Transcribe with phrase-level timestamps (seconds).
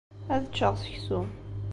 [0.33, 1.21] Ad ččeɣ seksu.